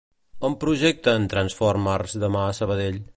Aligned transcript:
On 0.47 0.53
projecten 0.63 1.29
"Transformers" 1.35 2.19
demà 2.27 2.45
a 2.47 2.57
Sabadell? 2.61 3.01